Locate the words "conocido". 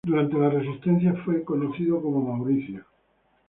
1.43-2.01